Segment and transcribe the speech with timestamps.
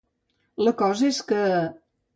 [0.67, 1.47] La cosa és que.